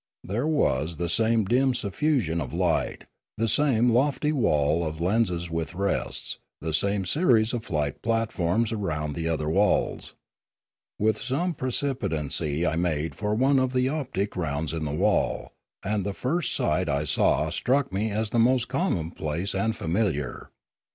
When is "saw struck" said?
17.05-17.93